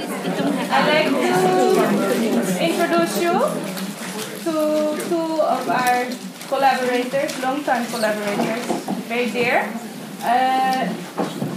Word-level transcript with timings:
I'd 0.00 0.86
like 0.94 1.10
to 1.10 1.34
introduce 2.62 3.18
you 3.18 3.34
to 4.46 4.54
two 5.10 5.42
of 5.42 5.68
our 5.68 6.06
collaborators, 6.46 7.42
long-time 7.42 7.84
collaborators, 7.86 8.62
very 9.10 9.28
dear. 9.30 9.66
Uh, 10.22 10.86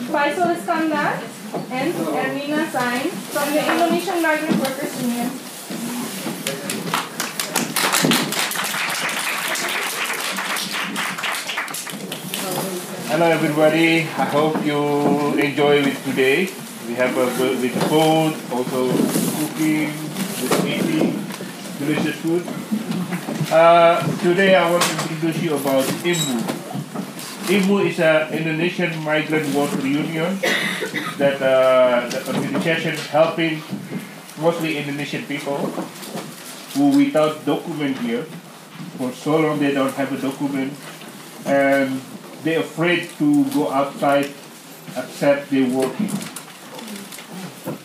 Faisol 0.09 0.57
Iskandar 0.57 1.21
and 1.69 1.93
Erminah 1.93 2.65
Zain 2.73 3.11
from 3.29 3.53
the 3.53 3.61
Indonesian 3.61 4.21
Migrant 4.23 4.57
Workers 4.57 5.01
Union. 5.01 5.29
Hello 13.05 13.25
everybody, 13.27 14.01
I 14.17 14.25
hope 14.33 14.65
you 14.65 15.37
enjoy 15.37 15.83
it 15.85 15.97
today. 16.03 16.49
We 16.91 16.97
have 16.97 17.15
a 17.15 17.23
with 17.23 17.71
food, 17.87 18.35
also 18.51 18.91
cooking, 18.91 19.95
with 20.43 20.65
eating, 20.67 21.23
delicious 21.79 22.19
food. 22.19 22.43
Uh, 23.49 24.03
today 24.19 24.55
I 24.55 24.69
want 24.69 24.83
to 24.83 24.91
introduce 25.03 25.41
you 25.41 25.55
about 25.55 25.85
IMWU. 26.03 26.43
IMWU 27.47 27.87
is 27.87 27.97
an 28.01 28.33
Indonesian 28.33 28.91
migrant 29.05 29.55
worker 29.55 29.87
union 29.87 30.35
that 31.15 31.39
uh, 31.41 32.09
the 32.09 32.27
organization 32.27 32.97
helping 33.07 33.63
mostly 34.41 34.77
Indonesian 34.77 35.23
people 35.27 35.59
who 36.75 36.97
without 36.97 37.45
document 37.45 37.99
here 37.99 38.23
for 38.97 39.13
so 39.13 39.37
long 39.37 39.59
they 39.59 39.73
don't 39.73 39.93
have 39.93 40.11
a 40.11 40.19
document 40.19 40.73
and 41.45 42.01
they're 42.43 42.59
afraid 42.59 43.07
to 43.17 43.45
go 43.51 43.71
outside 43.71 44.29
except 44.97 45.49
they're 45.49 45.71
working. 45.71 46.11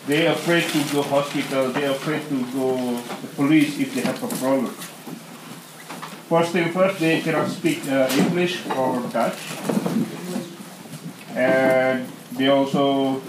They're 0.07 0.31
afraid 0.31 0.63
to 0.63 0.93
go 0.93 1.01
hospital, 1.01 1.71
they're 1.71 1.91
afraid 1.91 2.27
to 2.29 2.45
go 2.53 2.95
the 3.21 3.27
police 3.35 3.79
if 3.79 3.93
they 3.93 4.01
have 4.01 4.23
a 4.23 4.27
problem. 4.27 4.73
First 6.27 6.51
thing 6.51 6.71
first, 6.71 6.99
they 6.99 7.21
cannot 7.21 7.49
speak 7.49 7.85
uh, 7.87 8.09
English 8.11 8.65
or 8.67 9.01
Dutch. 9.11 9.37
And 11.35 12.07
they 12.31 12.47
also, 12.47 13.19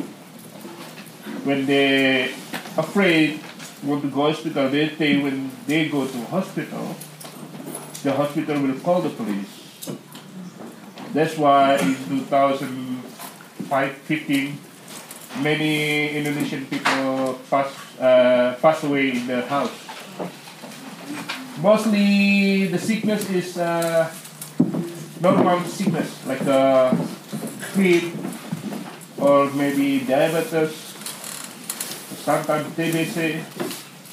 when 1.44 1.66
they 1.66 2.32
afraid 2.76 3.40
want 3.82 4.02
to 4.02 4.10
go 4.10 4.32
hospital, 4.32 4.68
they 4.70 4.88
say 4.96 5.20
when 5.20 5.50
they 5.66 5.88
go 5.88 6.06
to 6.06 6.18
hospital, 6.26 6.96
the 8.02 8.12
hospital 8.12 8.62
will 8.62 8.78
call 8.80 9.02
the 9.02 9.10
police 9.10 9.58
that's 11.12 11.36
why 11.38 11.76
in 11.78 11.94
2015, 12.20 14.58
many 15.42 16.10
Indonesian 16.16 16.66
people 16.66 17.38
pass, 17.50 17.70
uh, 18.00 18.56
pass 18.60 18.84
away 18.84 19.10
in 19.10 19.26
the 19.26 19.42
house. 19.42 19.72
Mostly 21.62 22.66
the 22.66 22.78
sickness 22.78 23.28
is 23.30 23.58
uh, 23.58 24.10
normal 25.20 25.60
sickness, 25.64 26.26
like 26.26 26.42
uh, 26.42 26.94
sleep 27.72 28.14
or 29.18 29.50
maybe 29.50 30.00
diabetes, 30.00 30.74
sometimes 32.22 32.66
TBC, 32.76 33.42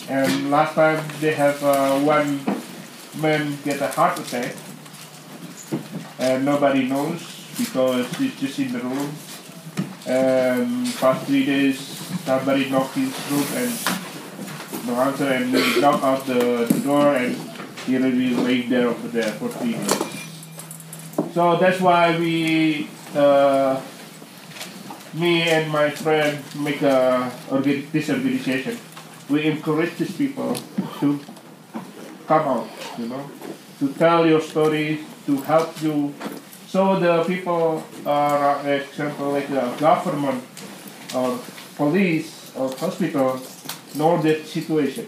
and 0.09 0.51
last 0.51 0.73
time 0.73 1.03
they 1.21 1.33
have 1.33 1.63
uh, 1.63 1.99
one 1.99 2.39
man 3.21 3.57
get 3.63 3.81
a 3.81 3.87
heart 3.87 4.19
attack 4.19 4.55
and 6.19 6.45
nobody 6.45 6.87
knows 6.87 7.21
because 7.57 8.07
it's 8.19 8.39
just 8.39 8.59
in 8.59 8.73
the 8.73 8.79
room. 8.79 9.11
And 10.07 10.85
past 10.95 11.25
three 11.25 11.45
days, 11.45 11.79
somebody 12.25 12.69
knocked 12.69 12.95
his 12.95 13.11
room 13.31 13.45
and 13.55 13.73
no 14.85 14.93
answer, 15.01 15.25
and 15.25 15.51
we 15.51 15.81
knock 15.81 16.03
out 16.03 16.25
the, 16.27 16.65
door, 16.83 17.15
and 17.15 17.35
he 17.85 17.97
really 17.97 18.35
laid 18.35 18.69
there 18.69 18.87
over 18.89 19.07
there 19.07 19.31
for 19.33 19.49
three 19.49 19.73
days. 19.73 21.33
So 21.33 21.57
that's 21.57 21.81
why 21.81 22.17
we, 22.19 22.87
uh, 23.15 23.81
me 25.13 25.41
and 25.43 25.71
my 25.71 25.89
friend, 25.89 26.43
make 26.55 26.81
a 26.81 27.31
organ- 27.49 27.87
this 27.91 28.09
organization. 28.09 28.77
We 29.29 29.45
encourage 29.45 29.97
these 29.97 30.15
people 30.15 30.55
to 30.99 31.19
come 32.27 32.47
out, 32.47 32.67
you 32.99 33.07
know, 33.07 33.29
to 33.79 33.93
tell 33.93 34.27
your 34.27 34.41
story, 34.41 34.99
to 35.25 35.37
help 35.41 35.81
you. 35.81 36.13
So 36.75 36.99
the 36.99 37.23
people 37.23 37.81
are, 38.05 38.59
uh, 38.59 38.67
example, 38.67 39.31
like 39.31 39.47
the 39.47 39.63
government 39.79 40.43
or 41.15 41.39
police 41.77 42.51
or 42.53 42.67
hospital 42.75 43.39
know 43.95 44.21
that 44.21 44.45
situation. 44.45 45.07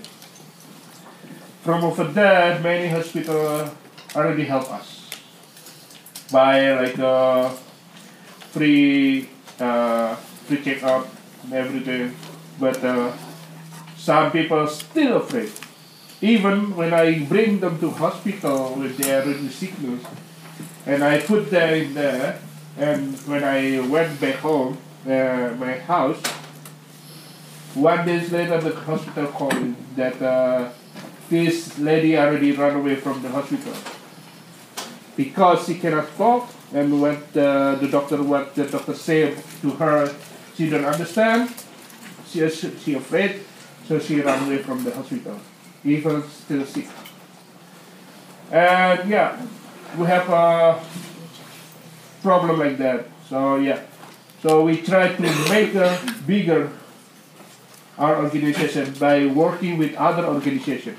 From 1.64 1.84
over 1.84 2.06
there, 2.06 2.58
many 2.62 2.88
hospitals 2.88 3.70
already 4.16 4.46
help 4.46 4.72
us 4.72 5.12
by 6.32 6.72
like 6.72 6.98
uh, 7.00 7.50
free 8.56 9.28
uh, 9.60 10.16
free 10.48 10.64
checkup 10.64 11.06
everything. 11.52 12.16
But 12.62 12.82
uh, 12.82 13.12
some 13.98 14.32
people 14.32 14.66
still 14.68 15.18
afraid 15.18 15.52
even 16.22 16.76
when 16.76 16.94
I 16.94 17.20
bring 17.26 17.60
them 17.60 17.78
to 17.80 17.92
hospital 17.92 18.74
with 18.76 18.98
their 18.98 19.22
sickness, 19.50 20.02
and 20.88 21.04
I 21.04 21.20
put 21.22 21.52
them 21.52 21.74
in 21.74 21.94
there, 21.94 22.40
and 22.78 23.16
when 23.28 23.44
I 23.44 23.80
went 23.88 24.20
back 24.20 24.36
home, 24.36 24.78
uh, 25.06 25.54
my 25.60 25.74
house, 25.86 26.22
one 27.76 28.06
days 28.08 28.32
later 28.32 28.60
the 28.60 28.74
hospital 28.74 29.28
called 29.28 29.76
that 29.96 30.20
uh, 30.22 30.70
this 31.30 31.78
lady 31.78 32.18
already 32.18 32.52
ran 32.54 32.76
away 32.78 32.96
from 32.96 33.22
the 33.22 33.30
hospital 33.30 33.74
because 35.16 35.66
she 35.68 35.76
cannot 35.76 36.08
talk 36.18 36.50
and 36.74 37.02
what 37.02 37.34
the, 37.34 37.78
the 37.80 37.88
doctor 37.88 38.22
what 38.24 38.56
the 38.56 38.66
doctor 38.66 38.96
said 38.96 39.38
to 39.62 39.70
her 39.72 40.14
she 40.56 40.70
don't 40.70 40.86
understand 40.86 41.54
she 42.28 42.40
is 42.40 42.66
she 42.84 42.96
afraid 42.96 43.42
so 43.88 44.00
she 44.00 44.22
ran 44.22 44.48
away 44.48 44.58
from 44.58 44.84
the 44.84 44.92
hospital 44.92 45.40
even 45.84 46.24
still 46.30 46.66
sick. 46.66 46.88
And 48.52 49.10
yeah, 49.10 49.42
we 49.98 50.06
have 50.08 50.30
a 50.30 50.84
problem 52.22 52.60
like 52.60 52.78
that. 52.78 53.06
So 53.30 53.58
yeah, 53.58 53.82
so 54.42 54.64
we 54.64 54.82
try 54.82 55.14
to 55.14 55.22
make 55.50 55.76
a 55.76 55.98
bigger 56.26 56.72
our 57.98 58.24
organization 58.24 58.94
by 59.00 59.26
working 59.26 59.78
with 59.78 59.96
other 59.96 60.26
organizations. 60.26 60.98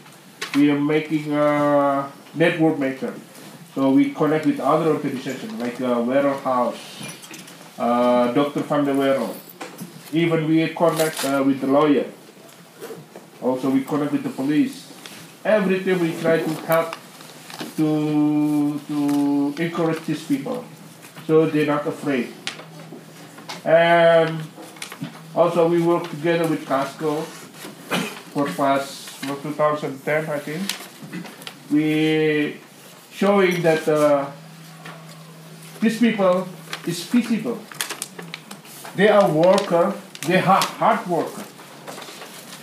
We 0.55 0.71
are 0.71 0.81
making 0.81 1.33
a 1.33 2.11
network 2.35 2.79
maker. 2.79 3.15
So 3.75 3.91
we 3.93 4.13
connect 4.13 4.47
with 4.47 4.59
other 4.59 4.91
organizations 4.91 5.53
like 5.55 5.81
uh, 5.81 6.03
Warehouse, 6.05 6.77
uh, 7.79 8.33
Dr. 8.33 8.63
Wereld. 8.95 9.37
Even 10.13 10.49
we 10.49 10.67
connect 10.69 11.25
uh, 11.25 11.45
with 11.47 11.61
the 11.61 11.69
lawyer. 11.69 12.07
Also, 13.41 13.71
we 13.71 13.85
connect 13.85 14.11
with 14.11 14.25
the 14.25 14.31
police. 14.31 14.93
Everything 15.45 16.01
we 16.01 16.13
try 16.21 16.39
to 16.39 16.51
help 16.67 16.97
to 17.79 18.81
to 18.89 19.55
encourage 19.63 20.05
these 20.05 20.23
people, 20.27 20.65
so 21.27 21.47
they're 21.47 21.67
not 21.67 21.87
afraid. 21.87 22.35
And 23.65 24.43
also, 25.35 25.69
we 25.69 25.81
work 25.81 26.11
together 26.11 26.47
with 26.47 26.67
Casco 26.67 27.23
for 28.35 28.47
past 28.59 29.23
for 29.23 29.37
2010, 29.41 30.27
I 30.27 30.39
think. 30.39 30.63
We 31.71 32.61
showing 33.11 33.63
that 33.63 33.87
uh, 33.89 34.27
these 35.81 35.99
people 35.99 36.49
is 36.87 37.03
feasible. 37.03 37.59
They 38.97 39.09
are 39.09 39.31
worker. 39.31 39.95
They 40.27 40.39
are 40.39 40.61
hard 40.61 41.07
worker 41.07 41.45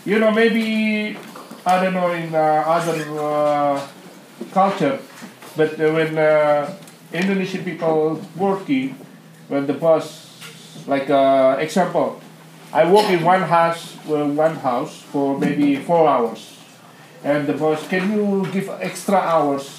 you 0.05 0.19
know, 0.19 0.31
maybe 0.31 1.17
I 1.65 1.83
don't 1.83 1.93
know 1.93 2.11
in 2.11 2.33
uh, 2.33 2.63
other 2.67 3.19
uh, 3.19 3.87
culture, 4.51 4.99
but 5.55 5.79
uh, 5.79 5.91
when 5.93 6.17
uh, 6.17 6.73
Indonesian 7.13 7.63
people 7.63 8.21
working, 8.35 8.95
when 9.47 9.67
the 9.67 9.73
boss, 9.73 10.27
like 10.87 11.09
uh, 11.09 11.57
example, 11.59 12.19
I 12.73 12.89
work 12.91 13.09
in 13.09 13.23
one 13.23 13.41
house, 13.41 13.95
uh, 14.09 14.25
one 14.25 14.55
house 14.55 15.01
for 15.01 15.39
maybe 15.39 15.77
four 15.77 16.07
hours, 16.07 16.57
and 17.23 17.47
the 17.47 17.53
boss, 17.53 17.87
can 17.87 18.11
you 18.11 18.47
give 18.51 18.69
extra 18.81 19.17
hours 19.17 19.69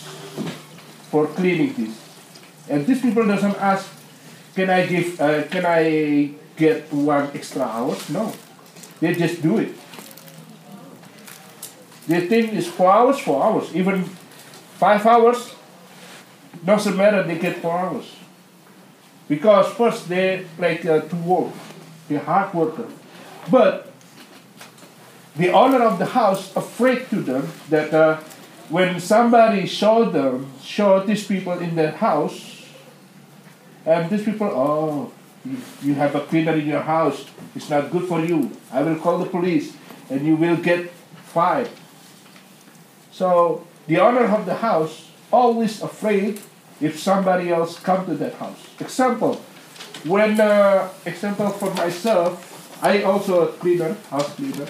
for 1.11 1.27
cleaning 1.27 1.75
this? 1.75 1.95
And 2.69 2.87
these 2.87 3.01
people 3.01 3.27
doesn't 3.27 3.57
ask, 3.57 3.87
can 4.55 4.71
I 4.71 4.87
give, 4.87 5.21
uh, 5.21 5.45
can 5.45 5.67
I 5.67 6.33
get 6.57 6.93
one 6.93 7.31
extra 7.35 7.63
hours? 7.63 8.09
No, 8.09 8.33
they 9.01 9.15
just 9.15 9.43
do 9.43 9.59
it. 9.59 9.75
They 12.07 12.27
think 12.27 12.55
it's 12.55 12.69
four 12.69 12.91
hours, 12.91 13.19
four 13.19 13.43
hours. 13.43 13.75
Even 13.75 14.05
five 14.79 15.05
hours, 15.07 15.55
doesn't 16.65 16.97
matter, 16.97 17.23
they 17.23 17.39
get 17.39 17.57
four 17.59 17.79
hours. 17.79 18.17
Because 19.29 19.73
first 19.73 20.09
they 20.09 20.47
like 20.59 20.85
uh, 20.85 21.01
to 21.01 21.17
work, 21.17 21.53
they're 22.09 22.21
hard 22.21 22.55
worker. 22.55 22.87
But 23.51 23.91
the 25.37 25.51
owner 25.51 25.83
of 25.83 25.99
the 25.99 26.07
house 26.07 26.55
afraid 26.57 27.09
to 27.11 27.17
them 27.17 27.49
that 27.69 27.93
uh, 27.93 28.21
when 28.69 29.01
somebody 29.01 29.67
show 29.67 30.09
them, 30.11 30.53
show 30.63 31.01
these 31.01 31.27
people 31.27 31.59
in 31.59 31.75
their 31.75 31.93
house, 31.93 32.65
and 33.85 34.11
these 34.11 34.25
people, 34.25 34.49
oh, 34.49 35.13
you, 35.45 35.59
you 35.83 35.95
have 35.95 36.15
a 36.15 36.21
cleaner 36.21 36.53
in 36.53 36.67
your 36.67 36.83
house, 36.83 37.25
it's 37.55 37.71
not 37.71 37.91
good 37.91 38.09
for 38.09 38.21
you. 38.21 38.51
I 38.73 38.83
will 38.83 38.97
call 38.97 39.19
the 39.19 39.31
police, 39.31 39.77
and 40.11 40.27
you 40.27 40.37
will 40.37 40.57
get 40.57 40.91
fired. 40.91 41.71
So 43.13 43.67
the 43.87 43.99
owner 43.99 44.25
of 44.25 44.47
the 44.47 44.55
house 44.55 45.09
always 45.33 45.83
afraid 45.83 46.41
if 46.81 46.99
somebody 46.99 47.51
else 47.51 47.79
come 47.79 48.07
to 48.07 48.15
that 48.15 48.35
house. 48.35 48.59
Example, 48.81 49.35
when 50.05 50.41
uh, 50.41 50.89
example 51.05 51.51
for 51.51 51.73
myself, 51.75 52.79
I 52.83 53.03
also 53.03 53.49
a 53.49 53.53
cleaner, 53.53 53.97
house 54.11 54.35
cleaner. 54.35 54.67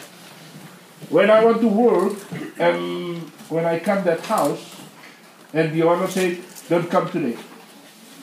When 1.10 1.30
I 1.30 1.44
want 1.44 1.60
to 1.60 1.68
work 1.68 2.18
and 2.58 3.20
when 3.48 3.64
I 3.64 3.78
come 3.80 4.04
that 4.04 4.20
house 4.20 4.76
and 5.52 5.72
the 5.72 5.82
owner 5.82 6.08
say, 6.08 6.40
don't 6.68 6.90
come 6.90 7.10
today. 7.10 7.36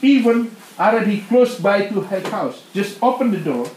Even 0.02 0.56
already 0.80 1.22
close 1.22 1.60
by 1.60 1.86
to 1.88 2.02
her 2.02 2.20
house, 2.30 2.64
just 2.74 3.02
open 3.02 3.32
the 3.32 3.40
door 3.40 3.70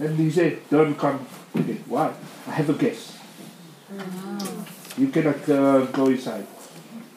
and 0.00 0.18
he 0.18 0.30
say, 0.30 0.58
don't 0.70 0.96
come 0.96 1.26
today. 1.54 1.78
Why? 1.86 2.12
I 2.48 2.50
have 2.52 2.70
a 2.70 2.74
guest. 2.74 3.12
You 4.98 5.08
cannot 5.08 5.48
uh, 5.48 5.86
go 5.86 6.06
inside. 6.06 6.46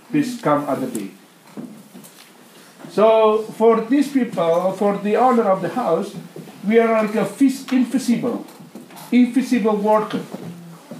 Please 0.09 0.41
come 0.41 0.65
other 0.69 0.87
day. 0.87 1.11
So 2.89 3.39
for 3.57 3.81
these 3.81 4.11
people, 4.11 4.71
for 4.73 4.97
the 4.97 5.15
owner 5.17 5.43
of 5.43 5.61
the 5.61 5.69
house, 5.69 6.15
we 6.65 6.79
are 6.79 7.03
like 7.03 7.15
a 7.15 7.25
vis- 7.25 7.65
invisible, 7.71 8.45
invisible 9.11 9.75
worker. 9.75 10.23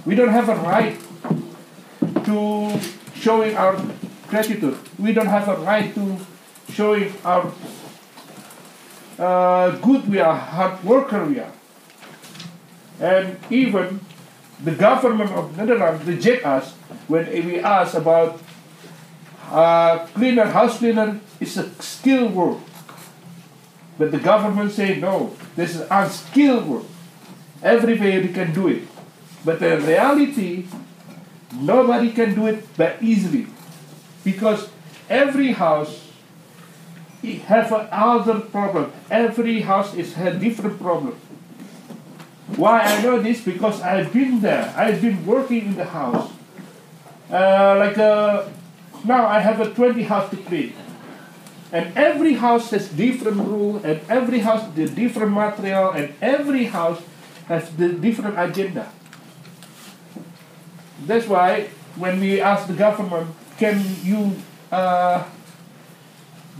We 0.04 0.14
don't 0.14 0.28
have 0.28 0.48
a 0.48 0.56
right 0.56 0.98
to 2.24 2.78
showing 3.14 3.56
our 3.56 3.80
gratitude. 4.28 4.78
We 4.98 5.12
don't 5.12 5.26
have 5.26 5.48
a 5.48 5.56
right 5.56 5.94
to 5.94 6.18
showing 6.70 7.12
our 7.24 7.52
uh, 9.18 9.70
good 9.78 10.08
we 10.08 10.20
are, 10.20 10.36
hard 10.36 10.84
worker 10.84 11.24
we 11.24 11.40
are. 11.40 11.52
And 13.00 13.38
even 13.50 14.00
the 14.62 14.72
government 14.72 15.30
of 15.32 15.56
Netherlands 15.56 16.04
reject 16.04 16.44
us 16.44 16.72
when 17.08 17.26
we 17.30 17.60
ask 17.60 17.94
about 17.94 18.40
uh, 19.50 20.06
cleaner, 20.14 20.46
house 20.46 20.78
cleaner 20.78 21.20
is 21.40 21.56
a 21.56 21.70
skilled 21.82 22.34
work. 22.34 22.58
But 23.98 24.10
the 24.10 24.18
government 24.18 24.72
say 24.72 24.98
no, 24.98 25.34
this 25.54 25.76
is 25.76 25.86
unskilled 25.90 26.66
work. 26.66 26.84
Everybody 27.62 28.28
can 28.28 28.52
do 28.52 28.68
it. 28.68 28.82
But 29.44 29.62
in 29.62 29.86
reality, 29.86 30.66
nobody 31.54 32.10
can 32.12 32.34
do 32.34 32.46
it 32.46 32.74
that 32.76 33.02
easily. 33.02 33.46
Because 34.24 34.68
every 35.08 35.52
house 35.52 36.06
have 37.34 37.72
another 37.72 38.40
problem. 38.40 38.92
Every 39.10 39.60
house 39.60 39.94
is 39.94 40.16
a 40.16 40.32
different 40.38 40.80
problem. 40.80 41.16
Why 42.54 42.80
I 42.80 43.02
know 43.02 43.20
this? 43.20 43.42
Because 43.42 43.82
I've 43.82 44.12
been 44.12 44.40
there. 44.40 44.72
I've 44.76 45.02
been 45.02 45.26
working 45.26 45.66
in 45.66 45.76
the 45.76 45.84
house. 45.84 46.30
Uh, 47.30 47.74
like 47.78 47.98
uh, 47.98 48.46
now 49.04 49.26
I 49.26 49.40
have 49.40 49.60
a 49.60 49.74
20 49.74 50.02
house 50.04 50.30
to 50.30 50.36
clean. 50.36 50.72
And 51.72 51.96
every 51.98 52.34
house 52.34 52.70
has 52.70 52.88
different 52.88 53.38
rule, 53.38 53.82
and 53.82 54.00
every 54.08 54.38
house 54.38 54.62
the 54.76 54.86
different 54.86 55.32
material, 55.32 55.90
and 55.90 56.14
every 56.22 56.64
house 56.66 57.02
has 57.48 57.68
the 57.74 57.88
different 57.88 58.38
agenda. 58.38 58.92
That's 61.04 61.26
why 61.26 61.68
when 61.96 62.20
we 62.20 62.40
ask 62.40 62.68
the 62.68 62.74
government, 62.74 63.34
can 63.58 63.82
you 64.02 64.36
uh, 64.70 65.24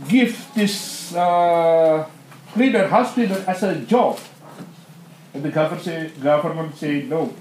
give 0.07 0.35
this 0.53 1.15
uh, 1.15 2.05
cleaner, 2.53 2.87
house 2.87 3.13
cleaner 3.13 3.43
as 3.47 3.63
a 3.63 3.75
job? 3.81 4.19
And 5.37 5.45
the 5.45 5.51
government 5.51 6.75
say 6.75 7.03
no. 7.03 7.31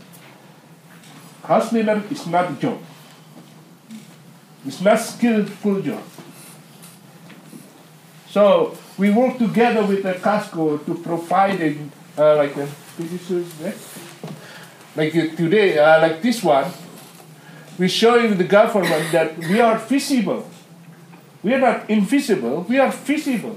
House 1.44 1.72
is 1.72 2.26
not 2.26 2.50
a 2.50 2.54
job. 2.56 2.78
It's 4.66 4.82
not 4.82 5.00
skillful 5.00 5.80
job. 5.80 6.02
So 8.28 8.76
we 8.98 9.08
work 9.08 9.38
together 9.38 9.82
with 9.82 10.02
the 10.02 10.12
Casco 10.12 10.76
to 10.76 10.94
providing 10.96 11.90
uh, 12.18 12.36
like 12.36 12.54
a, 12.58 12.68
like 14.94 15.16
uh, 15.16 15.34
today, 15.34 15.78
uh, 15.78 16.02
like 16.02 16.20
this 16.20 16.42
one. 16.44 16.70
We're 17.78 17.88
showing 17.88 18.36
the 18.36 18.44
government 18.44 19.10
that 19.12 19.38
we 19.38 19.58
are 19.58 19.78
visible. 19.78 20.46
We 21.42 21.54
are 21.54 21.60
not 21.60 21.88
invisible. 21.88 22.66
We 22.68 22.78
are 22.78 22.92
visible. 22.92 23.56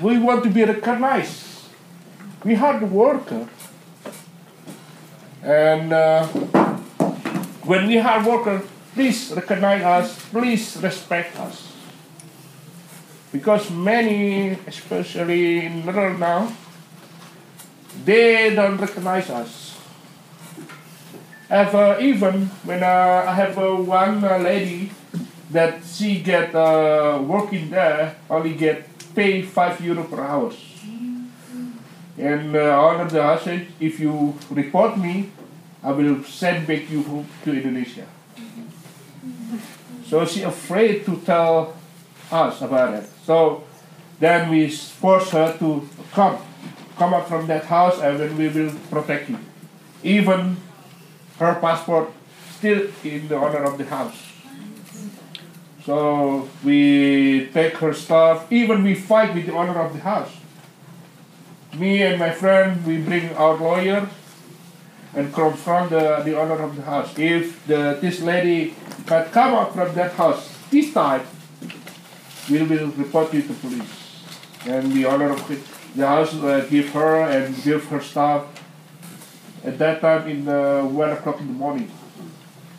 We 0.00 0.16
want 0.16 0.44
to 0.44 0.50
be 0.50 0.64
recognized. 0.64 1.47
We 2.44 2.54
are 2.54 2.58
hard 2.58 2.82
worker. 2.92 3.48
And 5.42 5.92
uh, 5.92 6.26
when 7.66 7.88
we 7.88 7.98
hard 7.98 8.26
worker, 8.26 8.62
please 8.94 9.32
recognize 9.34 9.82
us. 9.82 10.18
Please 10.30 10.78
respect 10.80 11.36
us. 11.40 11.72
Because 13.32 13.70
many, 13.70 14.56
especially 14.66 15.66
in 15.66 15.84
Netherlands 15.84 16.20
now, 16.20 16.52
they 18.04 18.54
don't 18.54 18.78
recognize 18.78 19.28
us. 19.30 19.76
Have, 21.48 21.74
uh, 21.74 21.96
even 22.00 22.46
when 22.62 22.84
uh, 22.84 23.24
I 23.26 23.34
have 23.34 23.58
uh, 23.58 23.74
one 23.74 24.22
uh, 24.22 24.38
lady 24.38 24.92
that 25.50 25.82
she 25.84 26.20
get 26.20 26.54
uh, 26.54 27.20
working 27.26 27.70
there 27.70 28.16
only 28.30 28.54
get 28.54 28.86
paid 29.14 29.48
five 29.48 29.80
euro 29.80 30.04
per 30.04 30.20
hour. 30.22 30.52
And 32.18 32.56
uh, 32.56 32.88
under 32.88 33.04
the 33.04 33.22
house, 33.22 33.46
if 33.46 34.00
you 34.00 34.34
report 34.50 34.98
me, 34.98 35.30
I 35.82 35.92
will 35.92 36.24
send 36.24 36.66
back 36.66 36.90
you 36.90 37.24
to 37.44 37.52
Indonesia. 37.52 38.06
So 40.04 40.24
she 40.26 40.42
afraid 40.42 41.04
to 41.06 41.20
tell 41.22 41.76
us 42.32 42.60
about 42.60 42.94
it. 42.94 43.08
So 43.24 43.62
then 44.18 44.50
we 44.50 44.68
force 44.68 45.30
her 45.30 45.56
to 45.58 45.88
come, 46.12 46.38
come 46.96 47.14
up 47.14 47.28
from 47.28 47.46
that 47.46 47.64
house, 47.66 48.00
and 48.00 48.18
then 48.18 48.36
we 48.36 48.48
will 48.48 48.72
protect 48.90 49.30
you. 49.30 49.38
Even 50.02 50.56
her 51.38 51.54
passport 51.60 52.10
still 52.56 52.88
in 53.04 53.28
the 53.28 53.36
owner 53.36 53.62
of 53.62 53.78
the 53.78 53.84
house. 53.84 54.16
So 55.84 56.48
we 56.64 57.48
take 57.54 57.76
her 57.78 57.94
stuff. 57.94 58.50
Even 58.50 58.82
we 58.82 58.94
fight 58.94 59.34
with 59.34 59.46
the 59.46 59.54
owner 59.54 59.78
of 59.78 59.92
the 59.92 60.00
house. 60.00 60.37
Me 61.74 62.02
and 62.02 62.18
my 62.18 62.30
friend, 62.30 62.84
we 62.86 62.96
bring 62.98 63.28
our 63.36 63.54
lawyer 63.54 64.08
and 65.14 65.32
confront 65.34 65.90
the, 65.90 66.22
the 66.24 66.38
owner 66.38 66.60
of 66.62 66.76
the 66.76 66.82
house. 66.82 67.18
If 67.18 67.66
the, 67.66 67.98
this 68.00 68.20
lady 68.20 68.74
can 69.06 69.26
come 69.30 69.54
out 69.54 69.74
from 69.74 69.94
that 69.94 70.12
house 70.12 70.56
this 70.70 70.92
time, 70.92 71.22
we 72.50 72.62
will 72.62 72.88
report 72.88 73.34
you 73.34 73.42
to 73.42 73.52
police. 73.54 74.24
And 74.66 74.92
the 74.92 75.04
owner 75.06 75.30
of 75.30 75.46
the, 75.48 75.60
the 75.94 76.06
house 76.06 76.34
uh, 76.34 76.66
give 76.70 76.90
her 76.90 77.22
and 77.22 77.54
give 77.62 77.84
her 77.86 78.00
stuff. 78.00 78.46
At 79.64 79.78
that 79.78 80.00
time, 80.00 80.28
in 80.28 80.44
the 80.44 80.88
one 80.90 81.10
o'clock 81.10 81.40
in 81.40 81.48
the 81.48 81.52
morning, 81.52 81.90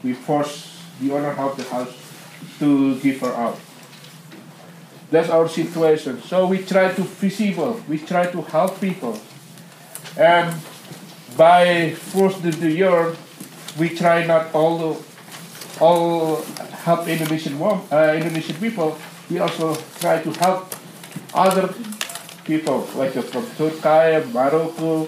we 0.04 0.14
force 0.14 0.82
the 1.02 1.12
owner 1.12 1.32
of 1.32 1.58
the 1.58 1.64
house 1.64 1.94
to 2.60 3.00
give 3.00 3.20
her 3.22 3.34
out. 3.34 3.60
That's 5.12 5.30
our 5.30 5.48
situation. 5.50 6.22
So 6.22 6.46
we 6.46 6.60
try 6.60 6.94
to 6.94 7.02
visible. 7.02 7.82
We 7.88 7.98
try 7.98 8.28
to 8.32 8.42
help 8.44 8.80
people, 8.80 9.20
and 10.18 10.54
by 11.36 11.92
first 12.14 12.46
of 12.46 12.60
the 12.60 12.72
year, 12.72 13.16
we 13.80 13.90
try 13.90 14.26
not 14.26 14.54
all 14.54 14.98
all 15.80 16.42
help 16.86 17.08
Indonesian 17.08 17.62
uh, 17.62 18.14
Indonesian 18.16 18.58
people. 18.58 18.98
We 19.30 19.40
also 19.40 19.76
try 20.00 20.22
to 20.22 20.32
help 20.40 20.76
other 21.34 21.74
people 22.46 22.88
like 22.96 23.14
from 23.14 23.46
Turkey, 23.58 24.26
Morocco, 24.34 25.08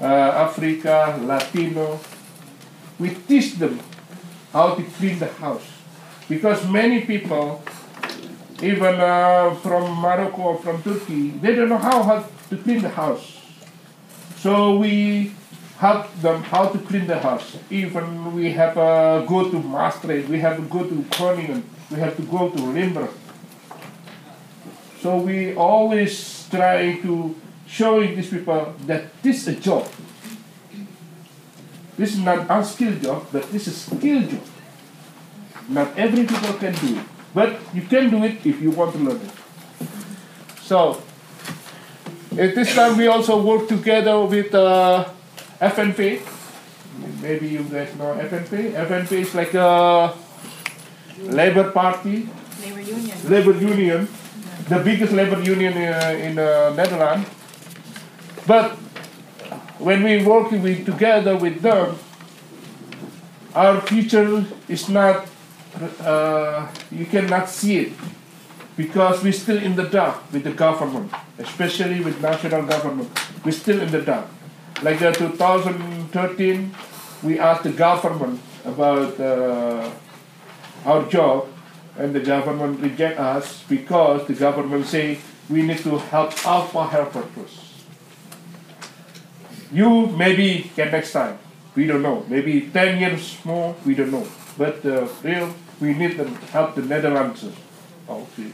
uh, 0.00 0.48
Africa, 0.48 1.18
Latino. 1.22 2.00
We 2.98 3.10
teach 3.28 3.54
them 3.56 3.78
how 4.52 4.74
to 4.74 4.82
clean 4.82 5.18
the 5.18 5.28
house 5.28 5.66
because 6.28 6.66
many 6.66 7.02
people, 7.02 7.62
even 8.62 9.00
uh, 9.00 9.54
from 9.56 10.00
Morocco 10.00 10.42
or 10.42 10.58
from 10.58 10.82
Turkey, 10.82 11.30
they 11.30 11.54
don't 11.54 11.68
know 11.68 11.78
how, 11.78 12.26
to 12.50 12.56
clean 12.56 12.82
the 12.82 12.88
house. 12.88 13.38
So 14.38 14.78
we 14.78 15.32
help 15.78 16.12
them 16.20 16.42
how 16.42 16.66
to 16.68 16.78
clean 16.78 17.06
the 17.06 17.18
house. 17.18 17.56
Even 17.70 18.34
we 18.34 18.50
have 18.52 18.74
to 18.74 19.24
go 19.28 19.50
to 19.50 19.62
Maastricht, 19.62 20.28
we 20.28 20.40
have 20.40 20.56
to 20.56 20.62
go 20.62 20.84
to 20.84 21.04
Groningen, 21.10 21.62
we 21.90 21.98
have 21.98 22.16
to 22.16 22.22
go 22.22 22.50
to 22.50 22.62
Limburg. 22.62 23.10
So 25.00 25.18
we 25.18 25.54
always 25.54 26.48
try 26.48 26.98
to 27.02 27.36
showing 27.66 28.16
these 28.16 28.30
people 28.30 28.74
that 28.86 29.22
this 29.22 29.46
is 29.46 29.58
a 29.58 29.60
job. 29.60 29.88
This 31.96 32.14
is 32.14 32.20
not 32.20 32.48
unskilled 32.50 33.02
job, 33.02 33.26
but 33.30 33.50
this 33.52 33.68
is 33.68 33.76
skilled 33.76 34.30
job. 34.30 34.42
Not 35.68 35.98
every 35.98 36.24
people 36.24 36.54
can 36.54 36.74
do 36.74 36.98
it, 36.98 37.04
but 37.38 37.54
you 37.72 37.82
can 37.82 38.10
do 38.10 38.24
it 38.24 38.42
if 38.44 38.60
you 38.60 38.70
want 38.74 38.90
to 38.94 38.98
learn 38.98 39.20
it. 39.22 39.30
So, 40.66 41.00
at 42.34 42.50
this 42.58 42.74
time 42.74 42.98
we 42.98 43.06
also 43.06 43.38
work 43.40 43.68
together 43.68 44.18
with 44.26 44.52
uh, 44.52 45.06
FNV. 45.62 46.18
Maybe 47.22 47.46
you 47.54 47.62
guys 47.62 47.94
know 47.94 48.10
FNV. 48.18 48.74
FNV 48.74 49.12
is 49.12 49.34
like 49.38 49.54
a 49.54 50.14
labor 51.22 51.70
party, 51.70 52.28
Labor 52.58 52.82
union. 52.82 53.30
labor 53.30 53.54
union, 53.54 54.08
the 54.68 54.78
biggest 54.82 55.12
labor 55.12 55.40
union 55.40 55.78
uh, 55.78 56.26
in 56.26 56.38
uh, 56.42 56.74
Netherlands. 56.74 57.30
But 58.50 58.72
when 59.78 60.02
we 60.02 60.24
work 60.26 60.50
with 60.50 60.84
together 60.84 61.36
with 61.36 61.62
them, 61.62 61.98
our 63.54 63.80
future 63.82 64.44
is 64.66 64.88
not. 64.88 65.37
Uh, 65.78 66.66
you 66.90 67.06
cannot 67.06 67.48
see 67.48 67.78
it 67.78 67.92
because 68.76 69.22
we're 69.22 69.32
still 69.32 69.58
in 69.58 69.76
the 69.76 69.84
dark 69.84 70.32
with 70.32 70.44
the 70.44 70.52
government, 70.52 71.12
especially 71.38 72.00
with 72.00 72.20
national 72.20 72.62
government. 72.66 73.10
We're 73.44 73.52
still 73.52 73.80
in 73.80 73.90
the 73.90 74.02
dark. 74.02 74.26
Like 74.82 75.02
uh, 75.02 75.12
2013, 75.12 76.74
we 77.22 77.38
asked 77.38 77.64
the 77.64 77.70
government 77.72 78.40
about 78.64 79.18
uh, 79.20 79.90
our 80.84 81.02
job, 81.08 81.48
and 81.96 82.14
the 82.14 82.20
government 82.20 82.80
reject 82.80 83.18
us 83.18 83.62
because 83.68 84.26
the 84.26 84.34
government 84.34 84.86
say 84.86 85.18
we 85.48 85.62
need 85.62 85.78
to 85.78 85.98
help 85.98 86.34
Alpha 86.46 86.86
helper 86.86 87.22
first. 87.22 87.60
You 89.72 90.06
maybe 90.06 90.70
get 90.76 90.92
next 90.92 91.12
time. 91.12 91.38
We 91.74 91.86
don't 91.86 92.02
know. 92.02 92.24
Maybe 92.28 92.70
10 92.72 92.98
years 93.00 93.36
more, 93.44 93.76
we 93.84 93.94
don't 93.94 94.10
know. 94.10 94.26
But 94.56 94.84
uh, 94.84 95.06
real, 95.22 95.54
we 95.80 95.94
need 95.94 96.16
to 96.16 96.24
help 96.52 96.74
the 96.74 96.82
Netherlands. 96.82 97.46
Okay. 98.08 98.52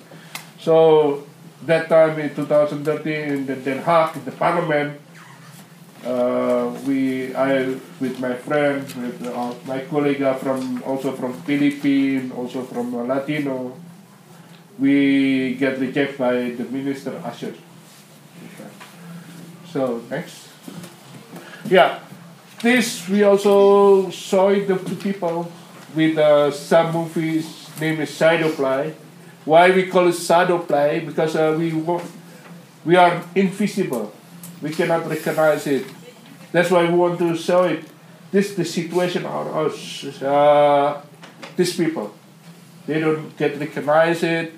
So 0.59 1.25
that 1.67 1.89
time 1.89 2.19
in 2.19 2.35
2013 2.35 3.13
in 3.13 3.47
the 3.47 3.57
Den 3.57 3.83
Haag, 3.83 4.17
in 4.17 4.25
the 4.25 4.33
parliament, 4.33 5.01
uh, 6.05 6.69
we, 6.87 7.35
I, 7.35 7.77
with 8.01 8.21
my 8.21 8.35
friend, 8.35 8.85
with 8.85 9.27
uh, 9.27 9.55
my 9.65 9.81
colleague 9.81 10.25
from 10.39 10.83
also 10.85 11.13
from 11.13 11.33
Philippines, 11.43 12.33
also 12.33 12.63
from 12.63 12.95
uh, 12.95 13.05
Latino, 13.05 13.75
we 14.79 15.55
get 15.55 15.79
rejected 15.79 16.19
by 16.19 16.35
the 16.51 16.65
minister 16.65 17.13
Asscher. 17.25 17.55
So 19.75 20.03
next. 20.11 20.49
Yeah, 21.67 21.99
this 22.63 23.09
we 23.09 23.23
also 23.25 24.11
saw 24.11 24.51
it 24.51 24.69
to 24.69 24.77
people 24.97 25.51
with 25.95 26.19
uh, 26.19 26.51
some 26.51 26.93
movies 26.93 27.69
named 27.81 28.01
is 28.01 28.15
Shadow 28.15 28.51
Play. 28.51 28.95
Why 29.45 29.71
we 29.71 29.87
call 29.87 30.09
it 30.09 30.15
Shadow 30.15 30.59
Play? 30.59 31.01
Because 31.01 31.37
uh, 31.37 31.55
we 31.59 31.73
we 32.85 32.97
are 32.97 33.23
invisible. 33.35 34.13
We 34.63 34.71
cannot 34.71 35.07
recognize 35.09 35.67
it. 35.67 35.87
That's 36.53 36.71
why 36.71 36.85
we 36.85 36.95
want 36.95 37.19
to 37.19 37.37
show 37.37 37.65
it. 37.65 37.85
This 38.31 38.55
the 38.55 38.65
situation 38.65 39.25
of 39.27 39.47
us. 39.55 40.23
Uh, 40.23 41.03
these 41.57 41.77
people, 41.77 42.13
they 42.87 42.99
don't 43.01 43.37
get 43.37 43.59
recognize 43.59 44.23
it. 44.23 44.53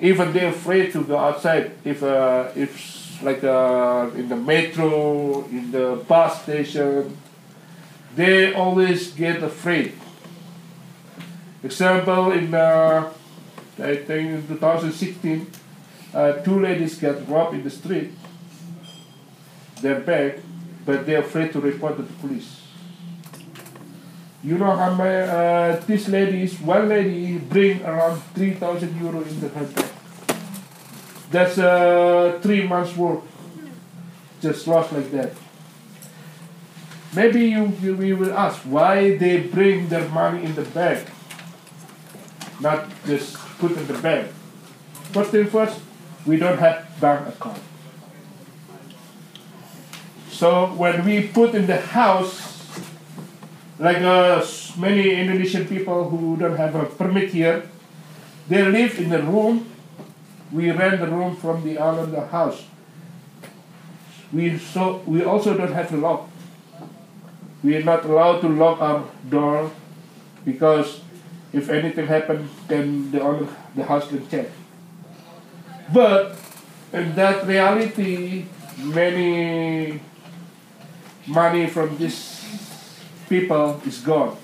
Even 0.00 0.32
they're 0.32 0.50
afraid 0.50 0.92
to 0.92 1.04
go 1.04 1.18
outside. 1.18 1.72
If 1.84 2.02
uh, 2.02 2.48
if 2.54 3.22
like 3.22 3.42
uh, 3.44 4.10
in 4.14 4.28
the 4.28 4.36
metro, 4.36 5.44
in 5.50 5.70
the 5.72 6.02
bus 6.08 6.42
station, 6.42 7.16
they 8.14 8.54
always 8.54 9.12
get 9.12 9.42
afraid. 9.42 9.92
Example 11.62 12.32
in 12.32 12.54
uh, 12.54 13.12
I 13.78 13.96
think 13.96 14.30
in 14.30 14.46
2016, 14.48 15.46
uh, 16.14 16.32
two 16.42 16.60
ladies 16.60 16.98
got 16.98 17.28
robbed 17.28 17.54
in 17.54 17.62
the 17.62 17.70
street. 17.70 18.10
They're 19.80 20.00
back, 20.00 20.38
but 20.84 21.06
they're 21.06 21.20
afraid 21.20 21.52
to 21.52 21.60
report 21.60 21.96
to 21.96 22.02
the 22.02 22.12
police. 22.14 22.62
You 24.42 24.58
know 24.58 24.74
how 24.74 24.94
many, 24.94 25.28
uh, 25.30 25.76
these 25.86 26.08
ladies, 26.08 26.60
one 26.60 26.88
lady 26.88 27.38
bring 27.38 27.84
around 27.84 28.20
3,000 28.34 28.96
euro 29.00 29.22
in 29.22 29.40
the 29.40 29.48
bag. 29.48 29.68
That's 31.30 31.58
uh, 31.58 32.38
three 32.42 32.66
months 32.66 32.96
work. 32.96 33.20
Just 34.40 34.66
lost 34.66 34.92
like 34.92 35.10
that. 35.10 35.32
Maybe 37.14 37.46
you, 37.46 37.72
you, 37.82 38.02
you 38.02 38.16
will 38.16 38.32
ask 38.32 38.60
why 38.62 39.16
they 39.16 39.40
bring 39.40 39.88
their 39.88 40.08
money 40.08 40.44
in 40.44 40.54
the 40.54 40.62
bag, 40.62 41.06
not 42.60 42.88
just 43.06 43.36
put 43.58 43.72
in 43.72 43.86
the 43.86 43.98
bank. 43.98 44.30
First 45.12 45.30
thing 45.30 45.46
first, 45.46 45.80
we 46.26 46.36
don't 46.36 46.58
have 46.58 46.86
bank 47.00 47.28
account. 47.28 47.62
So 50.30 50.66
when 50.74 51.04
we 51.04 51.26
put 51.28 51.54
in 51.54 51.66
the 51.66 51.78
house, 51.78 52.62
like 53.78 53.98
uh, 53.98 54.44
many 54.76 55.14
Indonesian 55.14 55.66
people 55.66 56.08
who 56.10 56.36
don't 56.36 56.56
have 56.56 56.74
a 56.74 56.86
permit 56.86 57.30
here, 57.30 57.68
they 58.48 58.62
live 58.62 58.98
in 58.98 59.10
the 59.10 59.22
room. 59.22 59.66
We 60.52 60.70
rent 60.70 61.00
the 61.00 61.08
room 61.08 61.36
from 61.36 61.64
the 61.64 61.78
of 61.78 62.10
the 62.10 62.26
house. 62.26 62.64
We 64.32 64.58
so 64.58 65.02
we 65.06 65.24
also 65.24 65.56
don't 65.56 65.72
have 65.72 65.92
a 65.92 65.96
lock. 65.96 66.28
We 67.62 67.76
are 67.76 67.82
not 67.82 68.04
allowed 68.04 68.40
to 68.42 68.48
lock 68.48 68.80
our 68.80 69.04
door 69.28 69.70
because 70.44 71.00
if 71.52 71.68
anything 71.68 72.06
happen, 72.06 72.48
then 72.66 73.10
the 73.10 73.20
owner 73.20 73.48
the 73.74 73.84
house 73.84 74.08
can 74.08 74.28
check. 74.28 74.48
But 75.92 76.36
in 76.92 77.14
that 77.14 77.46
reality, 77.46 78.46
many 78.78 80.00
money 81.26 81.66
from 81.66 81.96
these 81.98 82.44
people 83.28 83.80
is 83.86 84.00
gone 84.00 84.36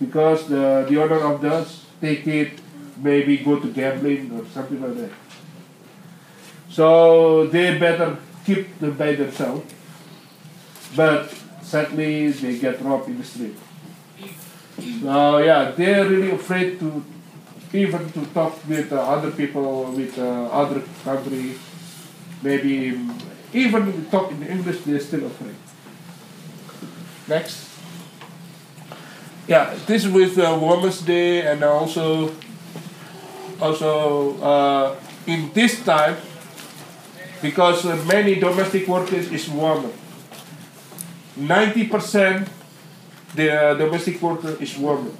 because 0.00 0.48
the 0.48 0.86
the 0.88 1.00
owner 1.02 1.20
of 1.20 1.40
those 1.40 1.84
take 2.00 2.26
it, 2.26 2.60
maybe 2.96 3.38
go 3.38 3.58
to 3.60 3.68
gambling 3.68 4.32
or 4.32 4.44
something 4.52 4.80
like 4.80 4.96
that. 4.96 5.12
So 6.68 7.46
they 7.46 7.78
better 7.78 8.16
keep 8.44 8.78
them 8.80 8.96
by 8.96 9.14
themselves. 9.14 9.72
But 10.96 11.32
sadly, 11.62 12.30
they 12.30 12.58
get 12.58 12.80
robbed 12.82 13.08
in 13.08 13.18
the 13.18 13.24
street. 13.24 13.56
So 14.78 15.38
yeah, 15.38 15.70
they're 15.76 16.08
really 16.08 16.30
afraid 16.30 16.78
to 16.80 17.04
even 17.72 18.10
to 18.12 18.26
talk 18.26 18.58
with 18.68 18.92
uh, 18.92 19.00
other 19.00 19.30
people 19.30 19.84
with 19.92 20.18
uh, 20.18 20.48
other 20.52 20.82
country. 21.04 21.54
Maybe 22.42 22.98
even 23.52 24.06
talk 24.10 24.30
in 24.32 24.42
English, 24.42 24.80
they're 24.80 25.00
still 25.00 25.26
afraid. 25.26 25.54
Next. 27.28 27.68
Yeah, 29.46 29.74
this 29.86 30.04
is 30.04 30.10
with 30.10 30.38
uh, 30.38 30.58
Women's 30.60 31.00
Day 31.02 31.42
and 31.46 31.62
also 31.62 32.32
also 33.60 34.38
uh, 34.40 34.96
in 35.26 35.50
this 35.52 35.84
time 35.84 36.16
because 37.42 37.84
uh, 37.84 37.96
many 38.06 38.36
domestic 38.36 38.86
workers 38.88 39.30
is 39.30 39.48
women. 39.48 39.92
Ninety 41.36 41.86
percent 41.88 42.48
the 43.34 43.52
uh, 43.52 43.74
domestic 43.74 44.20
worker 44.20 44.56
is 44.60 44.76
woman. 44.76 45.16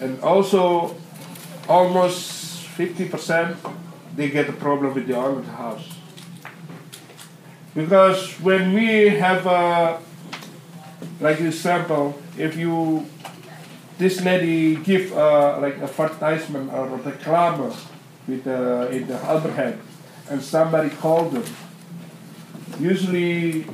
And 0.00 0.20
also, 0.20 0.94
almost 1.68 2.66
50% 2.76 3.56
they 4.16 4.30
get 4.30 4.48
a 4.48 4.52
problem 4.52 4.94
with 4.94 5.06
the 5.06 5.16
owner 5.16 5.38
of 5.40 5.46
the 5.46 5.52
house. 5.52 5.88
Because 7.74 8.32
when 8.40 8.72
we 8.72 9.08
have 9.10 9.44
a, 9.46 10.00
like 11.20 11.40
example, 11.40 12.18
if 12.38 12.56
you, 12.56 13.06
this 13.98 14.22
lady 14.22 14.76
give 14.76 15.12
uh, 15.12 15.58
like 15.60 15.78
advertisement 15.78 16.72
or 16.72 16.86
a 16.86 16.98
reclame 16.98 17.76
with 18.26 18.46
uh, 18.46 18.88
in 18.90 19.06
the 19.06 19.16
other 19.28 19.52
hand, 19.52 19.78
and 20.30 20.42
somebody 20.42 20.88
called 20.88 21.32
them, 21.32 21.44
usually 22.80 23.66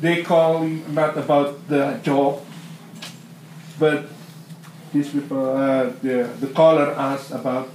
they 0.00 0.22
call 0.22 0.64
not 0.64 1.16
about 1.16 1.68
the 1.68 2.00
job, 2.02 2.43
but 3.78 4.06
these 4.92 5.10
people, 5.10 5.56
uh, 5.56 5.90
the, 6.02 6.30
the 6.40 6.46
caller 6.48 6.92
asks 6.92 7.30
about, 7.30 7.68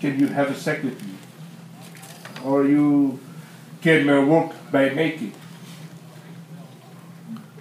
can 0.00 0.18
you 0.18 0.26
have 0.26 0.50
a 0.50 0.82
me? 0.82 0.92
Or 2.44 2.64
you 2.66 3.18
can 3.80 4.08
uh, 4.08 4.24
work 4.24 4.52
by 4.72 4.88
naked. 4.88 5.32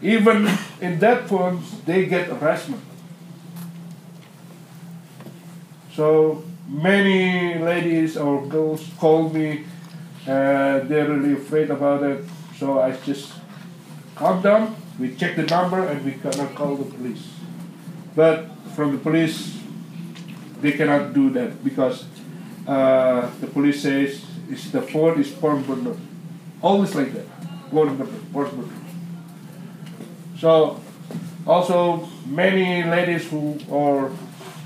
Even 0.02 0.50
in 0.82 1.00
that 1.00 1.30
form, 1.30 1.64
they 1.86 2.06
get 2.06 2.28
harassment. 2.28 2.82
So 5.96 6.44
many 6.68 7.60
ladies 7.60 8.18
or 8.18 8.46
girls 8.48 8.90
call 8.98 9.30
me, 9.30 9.66
uh, 10.24 10.80
they're 10.80 11.08
really 11.08 11.34
afraid 11.34 11.70
about 11.70 12.04
it. 12.04 12.26
So 12.58 12.80
I 12.80 12.92
just 13.06 13.34
calm 14.16 14.42
down. 14.42 14.76
We 15.00 15.16
check 15.16 15.36
the 15.36 15.44
number 15.44 15.86
and 15.86 16.04
we 16.04 16.14
cannot 16.14 16.56
call 16.56 16.76
the 16.76 16.86
police. 16.86 17.33
But 18.16 18.46
from 18.76 18.92
the 18.94 18.98
police, 18.98 19.58
they 20.62 20.72
cannot 20.72 21.14
do 21.14 21.30
that 21.32 21.64
because 21.64 22.06
uh, 22.68 23.30
the 23.42 23.48
police 23.48 23.82
says 23.82 24.24
it's 24.50 24.70
the 24.72 24.82
phone 24.82 25.20
is 25.20 25.32
porn 25.32 25.64
burner. 25.64 25.96
Always 26.62 26.96
like 26.96 27.14
that. 27.14 27.28
Porn 27.70 27.98
burner, 27.98 28.20
porn 28.32 28.50
burner. 28.56 28.74
So 30.40 30.80
also 31.46 32.08
many 32.26 32.84
ladies 32.84 33.30
who 33.30 33.60
or 33.70 34.12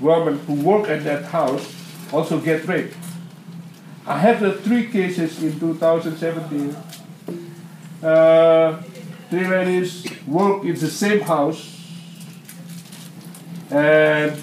women 0.00 0.38
who 0.40 0.54
work 0.54 0.88
at 0.88 1.04
that 1.04 1.24
house 1.24 1.74
also 2.12 2.40
get 2.40 2.66
raped. 2.66 2.96
I 4.06 4.18
have 4.18 4.40
the 4.40 4.52
three 4.52 4.86
cases 4.86 5.42
in 5.42 5.58
2017. 5.60 6.76
Uh, 8.02 8.82
three 9.28 9.46
ladies 9.46 10.06
work 10.26 10.64
in 10.64 10.74
the 10.74 10.88
same 10.88 11.20
house, 11.20 11.77
and 13.70 14.36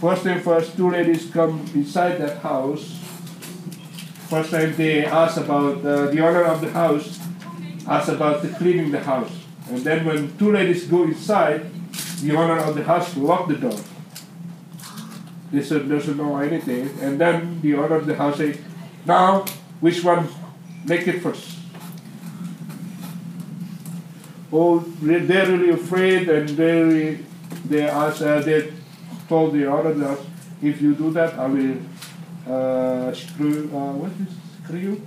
first 0.00 0.22
thing 0.22 0.40
first, 0.40 0.76
two 0.76 0.90
ladies 0.90 1.30
come 1.30 1.64
inside 1.74 2.18
that 2.18 2.38
house. 2.38 3.00
First 4.28 4.50
time 4.50 4.74
they 4.76 5.04
ask 5.04 5.36
about 5.36 5.84
uh, 5.84 6.06
the 6.06 6.20
owner 6.26 6.44
of 6.44 6.60
the 6.60 6.70
house, 6.70 7.20
ask 7.86 8.08
about 8.08 8.42
the 8.42 8.48
cleaning 8.48 8.90
the 8.90 9.00
house, 9.00 9.30
and 9.68 9.78
then 9.78 10.04
when 10.04 10.36
two 10.38 10.52
ladies 10.52 10.86
go 10.86 11.04
inside, 11.04 11.70
the 12.20 12.34
owner 12.34 12.58
of 12.58 12.74
the 12.74 12.84
house 12.84 13.16
lock 13.16 13.48
the 13.48 13.54
door. 13.54 13.78
They 15.52 15.62
said 15.62 15.88
doesn't 15.88 16.16
know 16.16 16.38
anything, 16.38 16.90
and 17.00 17.20
then 17.20 17.60
the 17.60 17.74
owner 17.74 17.96
of 17.96 18.06
the 18.06 18.16
house 18.16 18.38
say, 18.38 18.58
"Now, 19.06 19.44
which 19.80 20.02
one 20.02 20.26
make 20.84 21.06
it 21.06 21.22
first? 21.22 21.58
Oh, 24.52 24.80
they're 25.02 25.46
really 25.46 25.70
afraid, 25.70 26.28
and 26.28 26.50
really, 26.58 27.24
they 27.64 27.82
ask, 27.82 28.22
uh, 28.22 28.40
they 28.40 28.72
told 29.28 29.54
the 29.54 29.70
house, 29.70 30.26
if 30.62 30.80
you 30.80 30.94
do 30.94 31.10
that, 31.12 31.34
I 31.34 31.46
will 31.46 31.76
uh, 32.46 33.12
screw. 33.12 33.70
Uh, 33.72 33.92
what 33.92 34.12
is 34.20 34.28
screw? 34.64 35.00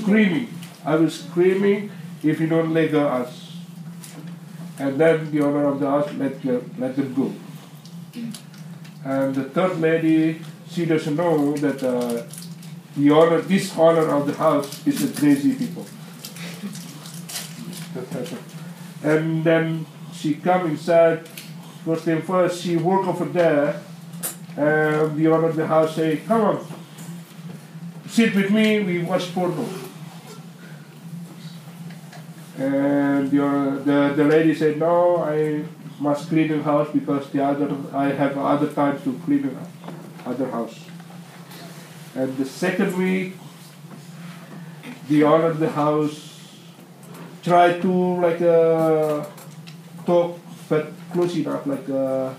Screaming. 0.00 0.48
I 0.84 0.96
will 0.96 1.10
screaming 1.10 1.90
if 2.22 2.40
you 2.40 2.46
don't 2.46 2.72
let 2.72 2.92
go 2.92 3.06
us. 3.06 3.56
And 4.78 4.98
then 4.98 5.30
the 5.30 5.40
owner 5.42 5.66
of 5.66 5.80
the 5.80 5.88
house 5.88 6.12
let 6.14 6.42
go, 6.42 6.64
let 6.78 6.96
them 6.96 7.14
go. 7.14 7.32
And 9.04 9.34
the 9.34 9.44
third 9.44 9.78
lady, 9.80 10.40
she 10.70 10.86
doesn't 10.86 11.16
know 11.16 11.56
that 11.56 11.82
uh, 11.82 12.22
the 12.96 13.10
owner, 13.10 13.40
this 13.40 13.76
owner 13.76 14.08
of 14.08 14.26
the 14.26 14.34
house 14.34 14.86
is 14.86 15.02
a 15.04 15.20
crazy 15.20 15.54
people. 15.54 15.86
And 19.02 19.44
then 19.44 19.86
she 20.22 20.34
come 20.34 20.70
inside. 20.70 21.26
First 21.84 22.04
thing 22.04 22.22
first, 22.22 22.62
she 22.62 22.76
work 22.76 23.06
over 23.08 23.24
there. 23.24 23.82
And 24.56 25.16
the 25.16 25.26
owner 25.26 25.48
of 25.48 25.56
the 25.56 25.66
house 25.66 25.96
say, 25.96 26.18
"Come 26.28 26.42
on, 26.42 26.66
sit 28.06 28.34
with 28.34 28.50
me. 28.50 28.80
We 28.84 29.02
watch 29.02 29.34
porno." 29.34 29.66
And 32.58 33.30
the, 33.30 33.82
the 33.84 33.98
the 34.14 34.24
lady 34.24 34.54
said, 34.54 34.78
"No, 34.78 35.24
I 35.24 35.64
must 35.98 36.28
clean 36.28 36.48
the 36.48 36.62
house 36.62 36.88
because 36.92 37.30
the 37.30 37.42
other 37.42 37.68
I 37.92 38.08
have 38.12 38.38
other 38.38 38.68
time 38.68 39.00
to 39.02 39.18
clean 39.24 39.42
the 39.48 40.30
other 40.30 40.48
house." 40.50 40.78
And 42.14 42.36
the 42.36 42.44
second 42.44 42.96
week, 42.96 43.36
the 45.08 45.24
owner 45.24 45.46
of 45.46 45.58
the 45.58 45.70
house 45.70 46.16
tried 47.42 47.80
to 47.82 47.92
like 48.20 48.42
uh, 48.42 49.24
talk, 50.06 50.38
but 50.68 50.92
close 51.12 51.36
enough. 51.36 51.66
Like 51.66 51.88
uh, 51.88 52.34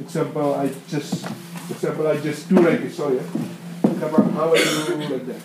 example, 0.00 0.54
I 0.54 0.70
just 0.88 1.26
example 1.70 2.06
I 2.06 2.18
just 2.18 2.48
do 2.48 2.56
like 2.56 2.80
this. 2.80 3.00
Oh 3.00 3.12
yeah, 3.12 3.26
come 3.82 4.14
on, 4.14 4.32
how 4.32 4.50
are 4.50 4.56
you 4.56 5.08
like 5.08 5.26
that? 5.26 5.42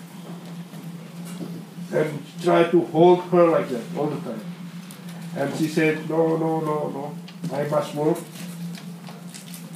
And 1.90 2.22
try 2.42 2.64
to 2.64 2.80
hold 2.86 3.22
her 3.30 3.48
like 3.48 3.68
that 3.70 3.84
all 3.96 4.06
the 4.06 4.20
time. 4.20 4.40
And 5.36 5.54
she 5.56 5.68
said, 5.68 6.08
no, 6.08 6.36
no, 6.36 6.60
no, 6.60 6.88
no, 6.88 7.56
I 7.56 7.66
must 7.68 7.94
work. 7.94 8.18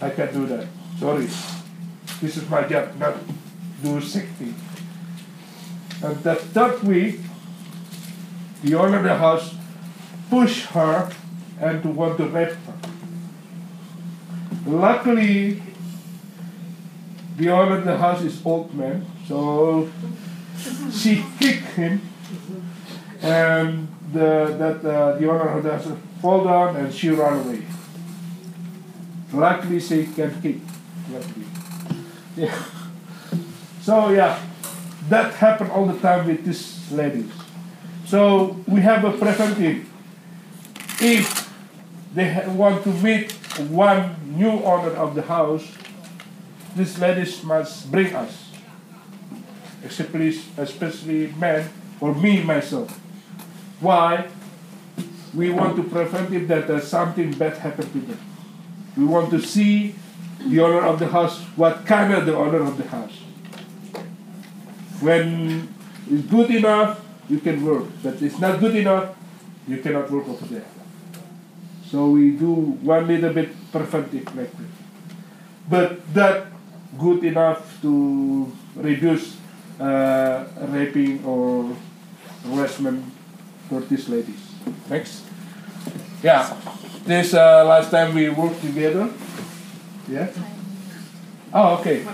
I 0.00 0.10
can't 0.10 0.32
do 0.32 0.46
that. 0.46 0.66
Sorry. 0.98 1.28
This 2.20 2.36
is 2.36 2.48
my 2.48 2.62
job, 2.62 2.96
not 2.98 3.16
do 3.82 4.00
safety. 4.00 4.54
And 6.02 6.16
the 6.22 6.34
third 6.34 6.82
week, 6.82 7.20
the 8.62 8.74
owner 8.74 8.98
of 8.98 9.04
the 9.04 9.16
house 9.16 9.54
pushed 10.30 10.66
her 10.66 11.10
and 11.62 11.82
to 11.82 11.88
want 11.88 12.18
to 12.18 12.26
rape 12.26 12.50
her. 12.50 12.74
Luckily, 14.66 15.62
the 17.36 17.50
owner 17.50 17.78
of 17.78 17.84
the 17.84 17.96
house 17.96 18.22
is 18.22 18.44
old 18.44 18.74
man, 18.74 19.06
so 19.26 19.88
she 20.92 21.24
kicked 21.38 21.68
him, 21.78 22.00
and 23.22 23.88
the 24.12 24.54
that 24.58 24.84
uh, 24.84 25.18
the 25.18 25.30
owner 25.30 25.48
of 25.56 25.62
the 25.62 25.70
house 25.70 25.88
fall 26.20 26.44
down 26.44 26.76
and 26.76 26.92
she 26.92 27.10
ran 27.10 27.38
away. 27.44 27.62
Luckily, 29.32 29.80
she 29.80 30.06
can 30.06 30.42
kick. 30.42 30.58
Luckily, 31.10 31.46
yeah. 32.36 32.64
So 33.82 34.10
yeah, 34.10 34.38
that 35.08 35.34
happened 35.34 35.70
all 35.70 35.86
the 35.86 35.98
time 35.98 36.26
with 36.26 36.44
these 36.44 36.90
ladies. 36.92 37.30
So 38.04 38.56
we 38.66 38.80
have 38.80 39.04
a 39.04 39.12
preventive. 39.12 39.88
If 41.00 41.41
they 42.14 42.44
want 42.48 42.84
to 42.84 42.90
meet 42.90 43.32
one 43.70 44.16
new 44.36 44.50
owner 44.64 44.92
of 44.96 45.14
the 45.14 45.22
house, 45.22 45.66
these 46.76 46.98
ladies 46.98 47.42
must 47.42 47.90
bring 47.90 48.14
us, 48.14 48.50
especially 49.84 50.38
especially 50.56 51.32
men 51.38 51.68
or 52.00 52.14
me 52.14 52.42
myself. 52.42 52.90
Why? 53.80 54.28
We 55.34 55.50
want 55.50 55.76
to 55.76 55.82
prevent 55.84 56.32
it 56.34 56.48
that 56.48 56.68
uh, 56.68 56.80
something 56.80 57.32
bad 57.32 57.56
happened 57.56 57.92
to 57.92 58.00
them. 58.00 58.20
We 58.96 59.04
want 59.04 59.30
to 59.30 59.40
see 59.40 59.94
the 60.44 60.60
owner 60.60 60.84
of 60.84 60.98
the 60.98 61.08
house, 61.08 61.40
what 61.56 61.86
kind 61.86 62.12
of 62.12 62.26
the 62.26 62.36
owner 62.36 62.60
of 62.60 62.76
the 62.76 62.88
house. 62.88 63.16
When 65.00 65.68
it's 66.10 66.26
good 66.26 66.50
enough, 66.50 67.00
you 67.28 67.40
can 67.40 67.64
work. 67.64 67.84
But 68.02 68.20
it's 68.20 68.38
not 68.38 68.60
good 68.60 68.76
enough, 68.76 69.16
you 69.66 69.78
cannot 69.78 70.10
work 70.10 70.28
over 70.28 70.44
there. 70.46 70.64
So 71.92 72.08
we 72.08 72.30
do 72.30 72.80
one 72.80 73.06
little 73.06 73.36
bit 73.36 73.52
preventive 73.70 74.24
like. 74.34 74.48
But 75.68 76.00
that 76.14 76.48
good 76.98 77.22
enough 77.22 77.60
to 77.82 78.50
reduce 78.76 79.36
uh, 79.78 80.44
raping 80.72 81.22
or 81.22 81.76
harassment 82.48 83.04
for 83.68 83.80
these 83.80 84.08
ladies. 84.08 84.40
Next. 84.88 85.20
Yeah. 86.22 86.56
This 87.04 87.34
uh, 87.34 87.64
last 87.68 87.90
time 87.90 88.14
we 88.14 88.30
worked 88.30 88.62
together. 88.62 89.12
Yeah. 90.08 90.32
Oh, 91.52 91.76
okay. 91.76 92.08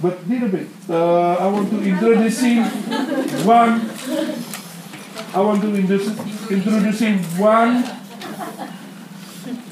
But 0.00 0.26
little 0.26 0.48
bit. 0.48 0.68
Uh, 0.88 1.34
I 1.34 1.46
want 1.48 1.68
to 1.68 1.82
introducing 1.84 2.64
one. 3.44 3.84
I 5.34 5.40
want 5.44 5.60
to 5.60 5.76
introduce 5.76 6.08
introducing 6.48 7.18
one. 7.36 7.95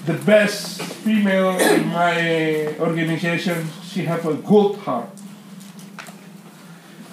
The 0.07 0.15
best 0.25 0.83
female 0.83 1.57
in 1.59 1.89
my 1.89 2.77
organization. 2.79 3.69
She 3.83 4.05
have 4.05 4.27
a 4.27 4.35
good 4.35 4.77
heart, 4.85 5.09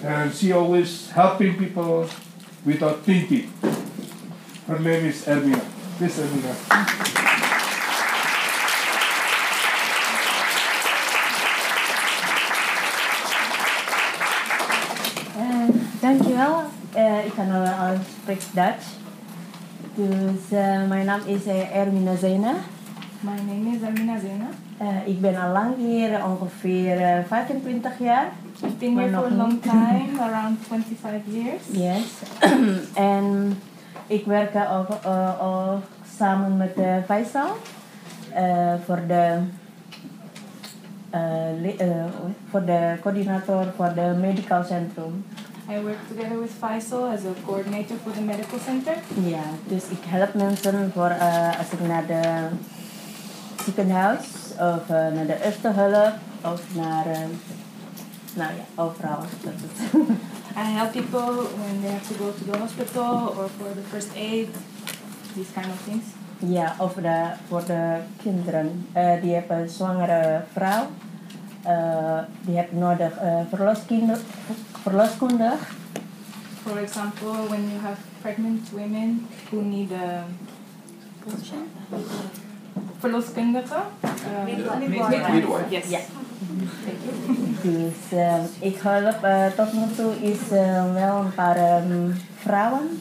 and 0.04 0.34
she 0.34 0.52
always 0.52 1.10
helping 1.10 1.56
people 1.56 2.08
without 2.64 3.00
thinking. 3.04 3.52
Her 4.66 4.78
name 4.78 5.06
is 5.06 5.24
Erminah. 5.24 5.64
This 5.98 6.18
Erminah. 6.18 6.56
Eh, 15.36 15.68
dankjewel. 16.00 16.64
Eh, 16.92 17.26
ik 17.26 17.32
kan 17.34 17.50
al, 17.50 17.96
Dutch. 18.54 19.01
Dus 19.94 20.58
eh, 20.58 20.88
mijn 20.88 21.04
naam 21.06 21.20
is 21.24 21.46
eh, 21.46 21.76
Ermina 21.76 22.16
Zena. 22.16 22.52
My 23.20 23.36
name 23.46 23.76
is 23.76 23.82
Amina 23.82 24.18
Zena. 24.18 24.46
Ik 25.04 25.20
ben 25.20 25.42
al 25.42 25.52
lang 25.52 25.76
hier, 25.76 26.24
ongeveer 26.24 27.00
eh, 27.00 27.24
25 27.26 27.98
jaar. 27.98 28.26
I've 28.62 28.76
been 28.78 28.98
here 28.98 29.10
for 29.10 29.24
a 29.24 29.34
long 29.34 29.62
time, 29.62 30.20
around 30.20 30.58
25 30.68 31.20
years. 31.26 31.62
Yes. 31.70 32.22
en 33.12 33.58
ik 34.06 34.24
werk 34.24 34.54
ook, 34.54 34.88
ook 35.42 35.82
samen 36.16 36.56
met 36.56 36.74
Faisal 37.06 37.56
voor 38.84 39.00
de 39.06 39.38
voor 42.50 42.64
de 42.64 42.94
coördinator 43.02 43.64
voor 43.76 43.92
de 43.94 44.16
medical 44.20 44.64
centrum 44.64 45.24
I 45.68 45.78
work 45.78 46.08
together 46.08 46.38
with 46.38 46.50
Faisal 46.60 47.12
as 47.12 47.24
a 47.24 47.34
coordinator 47.46 47.96
for 47.96 48.10
the 48.10 48.20
medical 48.20 48.58
center. 48.58 48.94
Ja, 49.24 49.44
dus 49.66 49.84
ik 49.88 50.02
help 50.06 50.34
mensen 50.34 50.92
voor 50.92 51.10
eh, 51.10 51.58
als 51.58 51.70
ik 51.70 51.80
naar 51.80 52.06
de 52.06 52.48
ziekenhuis 53.64 54.26
of 54.58 54.82
eh, 54.88 54.96
naar 54.96 55.26
de 55.26 55.44
eerste 55.44 55.68
hulp 55.68 56.14
of 56.44 56.74
naar, 56.74 57.06
eh, 57.06 57.18
nou 58.34 58.50
ja, 58.56 58.82
overal. 58.82 59.22
I 60.56 60.76
help 60.78 60.92
people 60.92 61.32
when 61.58 61.80
they 61.82 61.90
have 61.90 62.14
to 62.14 62.24
go 62.24 62.30
to 62.30 62.50
the 62.50 62.58
hospital 62.58 63.26
or 63.28 63.48
for 63.58 63.72
the 63.74 63.82
first 63.90 64.08
aid, 64.16 64.48
these 65.34 65.52
kind 65.52 65.66
of 65.66 65.82
things. 65.84 66.04
ja, 66.38 66.74
of 66.78 66.94
de, 66.94 67.24
voor 67.48 67.64
de 67.64 67.96
kinderen. 68.22 68.86
Eh, 68.92 69.22
die 69.22 69.34
hebben 69.34 69.58
een 69.58 69.68
zwangere 69.68 70.42
vrouw. 70.52 70.86
Die 72.40 72.56
hebben 72.56 72.78
nodig 72.78 73.12
uh, 73.22 73.40
verloskundig. 74.82 75.58
For 76.62 76.78
example, 76.78 77.48
when 77.48 77.70
you 77.70 77.80
have 77.80 77.98
pregnant 78.22 78.70
women 78.72 79.26
who 79.50 79.62
need 79.62 79.92
a 79.92 80.24
verloskundige. 83.00 83.80
Uh, 84.02 84.44
Midwife. 84.44 85.70
Yes. 85.70 85.88
Ja. 85.88 85.98
Thank 86.84 86.98
you. 87.04 87.12
Dus 87.62 88.18
eh, 88.18 88.44
ik 88.58 88.78
help 88.82 89.22
eh, 89.22 89.46
tot 89.46 89.72
nu 89.72 89.80
toe 89.96 90.12
is 90.20 90.50
eh, 90.50 90.92
wel 90.92 91.18
een 91.18 91.34
paar 91.34 91.56
ehm, 91.56 92.10
vrouwen 92.36 93.00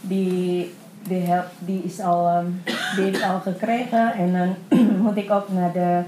die, 0.00 0.74
die, 1.02 1.20
help, 1.20 1.46
die, 1.58 1.82
is 1.82 2.00
al, 2.00 2.28
ehm, 2.28 2.46
die 2.94 3.04
heeft 3.04 3.22
al 3.22 3.40
gekregen 3.40 4.12
en 4.12 4.32
dan 4.32 4.78
moet 5.04 5.16
ik 5.16 5.30
ook 5.30 5.48
naar 5.52 5.72
de 5.72 6.02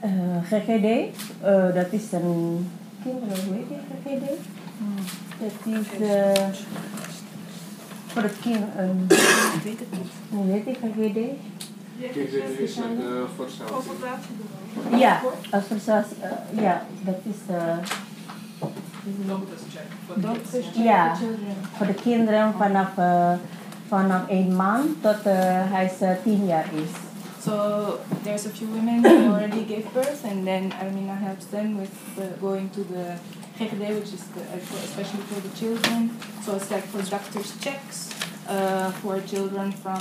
eh, 0.00 0.10
GGD. 0.50 1.18
Eh, 1.40 1.74
dat 1.74 1.86
is 1.90 2.12
een 2.12 2.70
kinderen, 3.04 3.44
hoe 3.44 3.54
heet 3.54 3.68
die 3.68 3.78
GGD? 3.88 4.26
Dat 5.40 5.52
is 5.80 6.08
eh, 6.08 6.48
voor 8.06 8.22
het 8.22 8.36
kind 8.40 8.64
een, 8.76 9.04
Ik 9.54 9.60
weet 9.64 9.78
het 9.78 9.90
niet. 9.90 10.10
hoe 10.30 10.50
heet 10.52 10.64
die 10.64 10.74
GGD? 10.74 11.18
GGD 12.00 12.58
is 12.60 12.76
like 12.76 12.96
de 12.96 13.24
forsatie. 13.36 14.96
Ja, 14.98 15.20
als 15.50 15.64
versatie, 15.66 16.16
eh, 16.20 16.62
ja, 16.62 16.82
dat 17.02 17.16
is 17.22 17.36
de... 17.46 17.74
Doctors 20.16 20.66
check 20.66 20.84
Ja. 20.84 21.12
the 21.12 21.18
children. 21.18 21.54
voor 21.76 21.86
de 21.86 21.94
kinderen 21.94 22.52
vanaf, 22.58 22.88
eh, 22.98 23.32
vanaf 23.88 24.28
één 24.28 24.56
maand 24.56 25.02
tot 25.02 25.22
eh, 25.22 25.34
hij 25.72 25.84
is, 25.84 26.00
eh, 26.00 26.10
tien 26.22 26.46
jaar 26.46 26.64
is. 26.74 26.90
So 27.44 28.00
there's 28.22 28.46
a 28.46 28.50
few 28.50 28.68
women 28.68 29.04
who 29.04 29.32
already 29.34 29.64
gave 29.64 29.92
birth, 29.92 30.24
and 30.24 30.46
then 30.46 30.70
Armina 30.72 31.16
helps 31.18 31.46
them 31.46 31.76
with 31.76 31.92
uh, 32.18 32.22
going 32.40 32.70
to 32.70 32.82
the 32.84 33.18
GGD, 33.58 34.00
which 34.00 34.12
is 34.16 34.24
the, 34.34 34.40
uh, 34.40 34.84
especially 34.88 35.24
for 35.28 35.40
the 35.46 35.52
children. 35.54 36.16
So 36.42 36.56
it's 36.56 36.70
like 36.70 36.84
for 36.84 37.02
doctors' 37.02 37.52
checks 37.60 38.14
uh, 38.48 38.90
for 38.92 39.20
children 39.20 39.72
from 39.72 40.00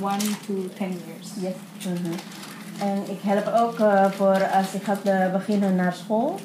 one 0.00 0.20
to 0.46 0.68
ten 0.76 0.92
years. 1.06 1.32
Yes. 1.40 1.56
Mhm. 1.84 2.12
En 2.80 3.10
ik 3.10 3.20
help 3.22 3.46
ook 3.54 3.78
eh, 3.78 4.10
voor 4.10 4.48
als 4.48 4.74
ik 4.74 4.82
ga 4.82 4.96
eh, 5.04 5.32
beginnen 5.32 5.74
naar 5.74 5.92
school. 5.92 6.38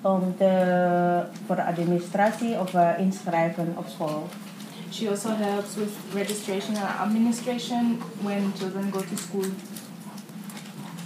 Om 0.00 0.34
te, 0.36 1.24
voor 1.46 1.60
administratie 1.60 2.58
of 2.58 2.74
eh, 2.74 2.88
inschrijven 2.98 3.74
op 3.76 3.86
school. 3.88 4.28
She 4.98 5.06
also 5.06 5.28
helps 5.28 5.76
with 5.76 5.94
registration 6.12 6.74
and 6.76 6.88
administration 7.06 8.00
when 8.26 8.52
children 8.54 8.90
go 8.90 9.00
to 9.00 9.16
school. 9.16 9.46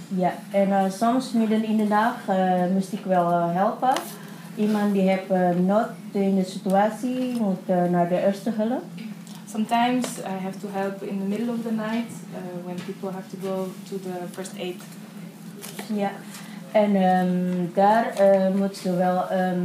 Ja, 0.07 0.33
en 0.51 0.71
eh, 0.71 0.91
soms 0.91 1.31
midden 1.31 1.63
in 1.63 1.77
de 1.77 1.87
dag 1.87 2.15
eh, 2.27 2.65
moest 2.73 2.91
ik 2.91 3.05
wel 3.05 3.31
eh, 3.31 3.55
helpen. 3.55 3.93
Iemand 4.55 4.93
die 4.93 5.01
heeft 5.01 5.29
eh, 5.29 5.49
nood 5.49 5.87
in 6.11 6.35
de 6.35 6.43
situatie 6.43 7.41
moet 7.41 7.59
eh, 7.65 7.83
naar 7.83 8.09
de 8.09 8.25
eerste 8.25 8.51
hulp. 8.55 8.83
Sometimes 9.49 10.05
I 10.17 10.43
have 10.43 10.59
to 10.59 10.67
help 10.71 11.01
in 11.03 11.19
the 11.19 11.25
middle 11.25 11.49
of 11.53 11.61
the 11.61 11.71
night 11.71 12.11
uh, 12.11 12.65
when 12.65 12.75
people 12.85 13.11
have 13.11 13.29
to 13.29 13.37
go 13.47 13.67
to 13.89 13.99
the 13.99 14.27
first 14.31 14.51
aid. 14.59 14.81
Ja, 15.93 16.11
en 16.71 16.95
ehm, 16.95 17.73
daar 17.73 18.13
moet 18.55 18.77
ze 18.77 18.95
wel 18.95 19.29
ehm, 19.29 19.59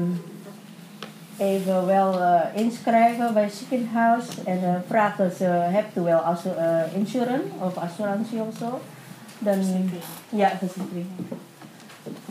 even 1.39 1.87
wel 1.87 2.23
eh, 2.23 2.41
inschrijven 2.53 3.35
bij 3.35 3.43
het 3.43 3.55
ziekenhuis. 3.55 4.25
En 4.45 4.59
eh, 4.65 4.75
vragen 4.89 5.33
ze, 5.37 5.45
hebt 5.45 5.97
u 5.97 6.01
wel 6.01 6.19
assu- 6.19 6.57
eh, 6.59 6.95
insurance 6.95 7.49
of 7.59 7.77
assurantie 7.77 8.41
of 8.41 8.57
zo? 8.59 8.81
Dan, 9.39 9.91
ja, 10.29 10.51
verzekering. 10.59 11.07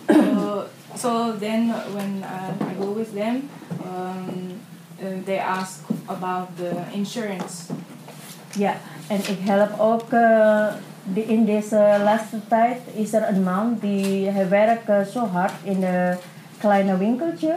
so, 0.07 0.63
so 0.95 1.37
then 1.39 1.73
when 1.93 2.21
uh, 2.21 2.69
I 2.71 2.83
go 2.83 2.93
with 2.95 3.13
them, 3.13 3.49
um, 3.85 4.59
uh, 5.01 5.25
they 5.25 5.39
ask 5.39 5.79
about 6.05 6.47
the 6.57 6.71
insurance. 6.91 7.63
Ja, 8.53 8.73
en 9.07 9.17
ik 9.17 9.39
help 9.41 9.79
ook 9.79 10.11
eh, 10.11 10.65
de, 11.13 11.25
in 11.25 11.45
deze 11.45 11.95
laatste 12.03 12.47
tijd 12.47 12.77
is 12.93 13.13
er 13.13 13.29
een 13.29 13.43
man 13.43 13.77
die 13.81 14.29
hij 14.29 14.49
werkt 14.49 14.89
eh, 14.89 15.01
zo 15.01 15.25
hard 15.25 15.53
in 15.63 15.83
een 15.83 16.17
kleine 16.57 16.97
winkeltje. 16.97 17.55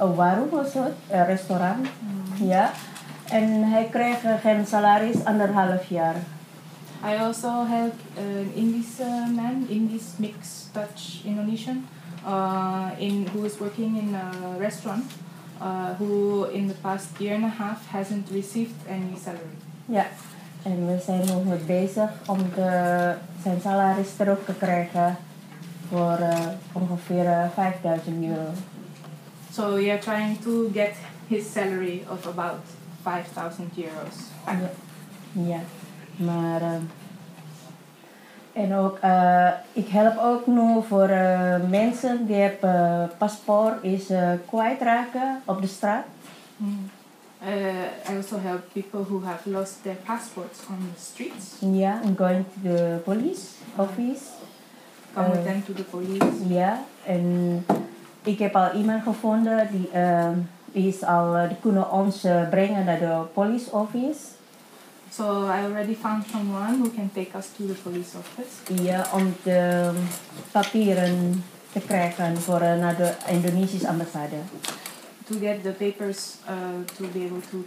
Een 0.00 0.14
warung 0.14 0.52
of 0.52 0.70
zo, 0.72 0.84
een 1.10 1.26
restaurant. 1.26 1.86
Ja. 2.34 2.70
En 3.30 3.70
hij 3.70 3.88
kreeg 3.90 4.24
eh, 4.24 4.34
geen 4.40 4.66
salaris 4.66 5.24
anderhalf 5.24 5.88
jaar. 5.88 6.14
I 7.04 7.16
also 7.16 7.48
help 7.48 7.94
an 8.16 8.50
Indisch 8.54 8.98
man, 9.34 9.66
Indisch 9.68 10.16
mixed 10.16 10.68
Dutch 10.72 11.24
Indonesian, 11.24 11.86
uh, 12.26 12.86
in 12.96 13.26
who 13.32 13.44
is 13.44 13.58
working 13.58 13.98
in 13.98 14.14
a 14.14 14.58
restaurant, 14.58 15.04
uh, 15.62 15.98
who 15.98 16.44
in 16.52 16.68
the 16.68 16.74
past 16.80 17.08
year 17.18 17.34
and 17.34 17.44
a 17.44 17.62
half 17.62 17.86
hasn't 17.90 18.30
received 18.30 18.74
any 18.88 19.16
salary. 19.24 19.56
Ja. 19.86 20.06
En 20.62 20.86
we 20.86 21.00
zijn 21.04 21.26
nog 21.26 21.44
mee 21.44 21.58
bezig 21.58 22.10
om 22.26 22.38
de, 22.54 23.14
zijn 23.42 23.60
salaris 23.60 24.16
terug 24.16 24.38
te 24.44 24.54
krijgen 24.54 25.16
voor 25.88 26.16
eh, 26.20 26.46
ongeveer 26.72 27.26
eh, 27.26 27.44
5000 27.54 28.24
euro. 28.24 28.48
So 29.52 29.74
we 29.74 29.90
are 29.90 30.00
trying 30.00 30.38
to 30.42 30.70
get 30.72 30.94
his 31.28 31.52
salary 31.52 32.04
of 32.10 32.26
about 32.26 32.60
5,000 33.02 33.70
euros. 33.76 34.14
Ja. 34.46 34.70
ja. 35.32 35.60
Maar. 36.16 36.62
eh, 36.62 36.80
en 38.52 38.74
ook, 38.74 38.98
eh, 38.98 39.48
ik 39.72 39.88
help 39.88 40.18
ook 40.18 40.46
nu 40.46 40.82
voor 40.88 41.08
eh, 41.08 41.56
mensen 41.68 42.26
die 42.26 42.36
hebben 42.36 43.02
eh, 43.02 43.08
paspoort 43.18 43.84
is 43.84 44.06
kwijtraken 44.46 45.42
op 45.44 45.60
de 45.60 45.66
straat. 45.66 46.04
Mm. 46.56 46.90
Uh, 47.42 48.12
I 48.12 48.16
also 48.16 48.38
help 48.38 48.60
people 48.72 49.00
who 49.00 49.22
have 49.24 49.50
lost 49.50 49.82
their 49.82 49.96
passports 50.04 50.58
on 50.68 50.92
the 50.94 51.00
streets. 51.00 51.56
Ja, 51.58 52.00
en 52.02 52.16
going 52.16 52.44
to 52.52 52.60
the 52.62 52.98
police 53.04 53.42
office. 53.76 54.22
Come 55.14 55.26
Uh, 55.26 55.32
with 55.32 55.44
them 55.44 55.64
to 55.64 55.72
the 55.72 55.82
police. 55.82 56.48
Ja, 56.48 56.82
en 57.06 57.64
ik 58.22 58.38
heb 58.38 58.56
al 58.56 58.72
iemand 58.72 59.02
gevonden 59.02 59.68
die, 59.70 59.90
eh, 59.90 60.28
die 60.72 60.88
is 60.88 61.04
al, 61.04 61.36
eh, 61.36 61.48
die 61.48 61.56
kunnen 61.60 61.92
ons 61.92 62.24
eh, 62.24 62.48
brengen 62.48 62.84
naar 62.84 62.98
de 62.98 63.22
police 63.32 63.72
office. 63.72 64.20
So 65.12 65.44
I 65.44 65.64
already 65.64 65.94
found 65.94 66.24
someone 66.30 66.78
who 66.78 66.90
can 66.94 67.10
take 67.12 67.36
us 67.36 67.46
to 67.56 67.66
the 67.66 67.76
police 67.82 68.16
office. 68.18 68.82
Ja, 68.82 69.06
om 69.14 69.34
de 69.42 69.90
papieren 70.50 71.44
te 71.72 71.80
krijgen 71.80 72.36
voor 72.36 72.60
eh, 72.60 72.78
naar 72.78 72.96
de 72.96 73.12
Indonesische 73.28 73.88
ambassade. 73.88 74.36
to 75.30 75.38
get 75.38 75.62
the 75.62 75.72
papers 75.72 76.38
uh, 76.48 76.84
to 76.96 77.06
be 77.08 77.24
able 77.24 77.40
to 77.40 77.64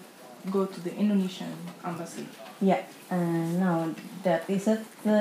go 0.49 0.65
to 0.65 0.81
the 0.81 0.95
Indonesian 0.95 1.49
embassy. 1.85 2.23
Ja, 2.57 2.77
eh, 3.07 3.17
nou, 3.59 3.93
dat 4.21 4.41
is 4.45 4.65
het, 4.65 4.79
eh, 5.01 5.11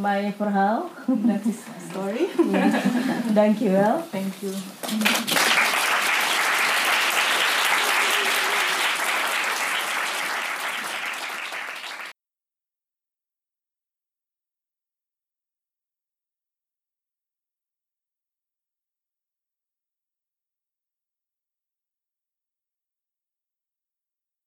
mijn 0.00 0.32
verhaal. 0.36 0.90
That 1.06 1.44
is 1.44 1.56
my 1.56 1.90
story. 1.90 2.26
Ja. 2.52 2.70
Dankjewel. 3.40 4.02
Thank 4.10 4.34
you. 4.40 4.52